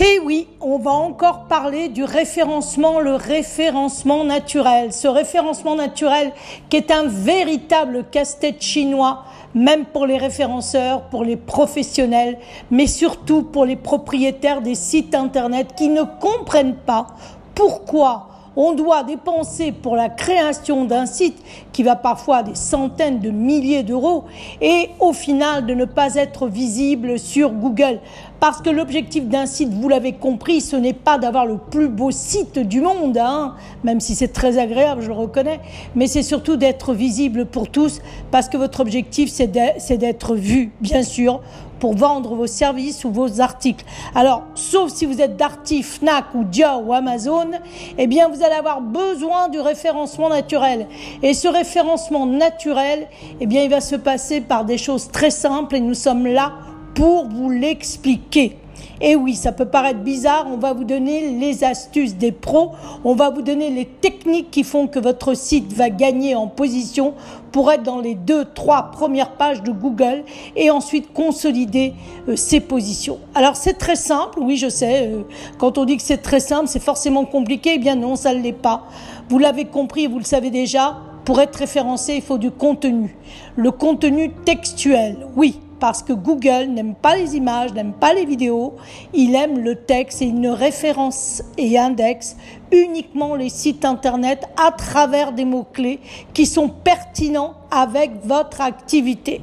[0.00, 4.92] Eh oui, on va encore parler du référencement, le référencement naturel.
[4.92, 6.32] Ce référencement naturel
[6.68, 9.22] qui est un véritable casse-tête chinois,
[9.54, 12.38] même pour les référenceurs, pour les professionnels,
[12.72, 17.06] mais surtout pour les propriétaires des sites Internet qui ne comprennent pas
[17.54, 21.36] pourquoi on doit dépenser pour la création d'un site
[21.72, 24.24] qui va parfois à des centaines de milliers d'euros
[24.60, 28.00] et au final de ne pas être visible sur Google.
[28.44, 32.10] Parce que l'objectif d'un site, vous l'avez compris, ce n'est pas d'avoir le plus beau
[32.10, 35.60] site du monde, hein, même si c'est très agréable, je le reconnais,
[35.94, 41.02] mais c'est surtout d'être visible pour tous, parce que votre objectif, c'est d'être vu, bien
[41.02, 41.40] sûr,
[41.80, 43.86] pour vendre vos services ou vos articles.
[44.14, 47.48] Alors, sauf si vous êtes Darty, Fnac ou Dia ou Amazon,
[47.96, 50.86] eh bien, vous allez avoir besoin du référencement naturel.
[51.22, 53.08] Et ce référencement naturel,
[53.40, 56.52] eh bien, il va se passer par des choses très simples et nous sommes là
[56.94, 58.56] pour vous l'expliquer.
[59.00, 62.72] Et oui, ça peut paraître bizarre, on va vous donner les astuces des pros,
[63.04, 67.14] on va vous donner les techniques qui font que votre site va gagner en position
[67.50, 70.24] pour être dans les deux, trois premières pages de Google
[70.56, 71.92] et ensuite consolider
[72.28, 73.18] euh, ses positions.
[73.34, 75.22] Alors c'est très simple, oui je sais, euh,
[75.58, 78.40] quand on dit que c'est très simple, c'est forcément compliqué, eh bien non, ça ne
[78.40, 78.86] l'est pas.
[79.28, 83.16] Vous l'avez compris, vous le savez déjà, pour être référencé, il faut du contenu.
[83.56, 88.74] Le contenu textuel, oui parce que Google n'aime pas les images, n'aime pas les vidéos,
[89.12, 92.36] il aime le texte et il ne référence et indexe
[92.74, 96.00] uniquement les sites internet à travers des mots-clés
[96.32, 99.40] qui sont pertinents avec votre activité.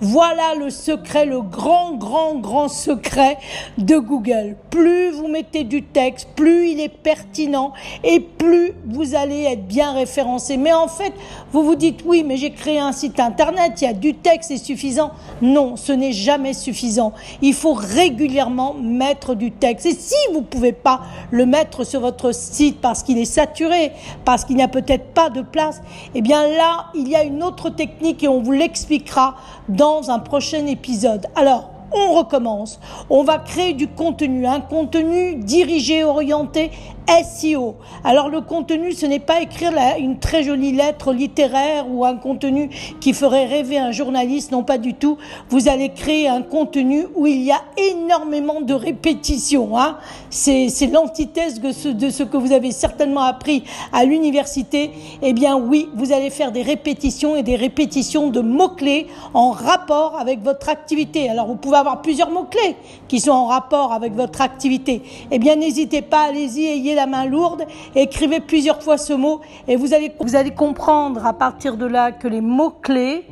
[0.00, 3.38] Voilà le secret, le grand, grand, grand secret
[3.76, 4.56] de Google.
[4.70, 7.72] Plus vous mettez du texte, plus il est pertinent
[8.04, 10.56] et plus vous allez être bien référencé.
[10.56, 11.12] Mais en fait,
[11.52, 14.50] vous vous dites oui, mais j'ai créé un site internet, il y a du texte,
[14.50, 15.10] c'est suffisant.
[15.40, 17.12] Non, ce n'est jamais suffisant.
[17.40, 19.86] Il faut régulièrement mettre du texte.
[19.86, 23.92] Et si vous ne pouvez pas le mettre sur votre site parce qu'il est saturé,
[24.24, 25.82] parce qu'il n'y a peut-être pas de place,
[26.14, 29.36] eh bien là, il y a une autre technique et on vous l'expliquera
[29.68, 31.26] dans un prochain épisode.
[31.36, 32.80] Alors, on recommence.
[33.10, 36.70] On va créer du contenu, un contenu dirigé, orienté
[37.08, 37.76] SEO.
[38.04, 42.70] Alors le contenu, ce n'est pas écrire une très jolie lettre littéraire ou un contenu
[43.00, 45.18] qui ferait rêver un journaliste, non pas du tout.
[45.50, 49.78] Vous allez créer un contenu où il y a énormément de répétitions.
[49.78, 49.98] Hein.
[50.30, 54.90] C'est l'antithèse de ce, de ce que vous avez certainement appris à l'université.
[55.22, 60.18] Eh bien oui, vous allez faire des répétitions et des répétitions de mots-clés en rapport
[60.18, 61.28] avec votre activité.
[61.28, 62.76] Alors vous pouvez avoir plusieurs mots-clés
[63.08, 65.02] qui sont en rapport avec votre activité.
[65.30, 67.64] Eh bien n'hésitez pas, allez-y, ayez la main lourde,
[67.94, 72.12] écrivez plusieurs fois ce mot et vous allez, vous allez comprendre à partir de là
[72.12, 73.26] que les mots-clés,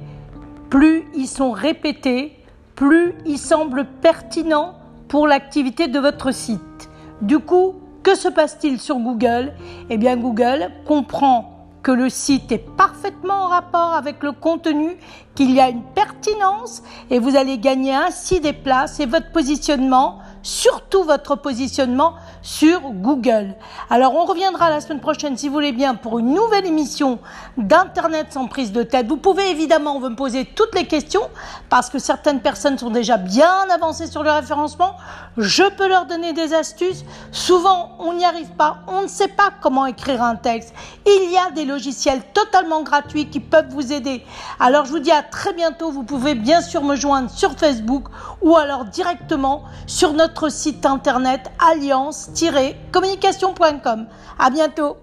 [0.68, 2.36] plus ils sont répétés,
[2.74, 4.74] plus ils semblent pertinents
[5.08, 6.90] pour l'activité de votre site.
[7.20, 9.52] Du coup, que se passe-t-il sur Google?
[9.90, 14.96] Eh bien, Google comprend que le site est parfaitement en rapport avec le contenu,
[15.34, 20.18] qu'il y a une pertinence et vous allez gagner ainsi des places et votre positionnement
[20.42, 23.54] surtout votre positionnement sur Google.
[23.90, 27.18] Alors on reviendra la semaine prochaine si vous voulez bien pour une nouvelle émission
[27.56, 29.06] d'Internet sans prise de tête.
[29.06, 31.28] Vous pouvez évidemment me poser toutes les questions
[31.68, 34.96] parce que certaines personnes sont déjà bien avancées sur le référencement.
[35.36, 37.04] Je peux leur donner des astuces.
[37.32, 40.74] Souvent on n'y arrive pas, on ne sait pas comment écrire un texte.
[41.06, 44.24] Il y a des logiciels totalement gratuits qui peuvent vous aider.
[44.58, 45.90] Alors je vous dis à très bientôt.
[45.90, 48.04] Vous pouvez bien sûr me joindre sur Facebook
[48.42, 50.12] ou alors directement sur
[50.48, 54.06] site internet alliance-communication.com.
[54.38, 54.96] À bientôt.